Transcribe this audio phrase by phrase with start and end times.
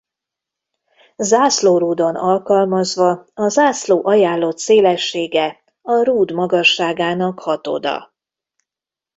[1.17, 8.13] Zászlórúdon alkalmazva a zászló ajánlott szélessége a rúd magasságának hatoda.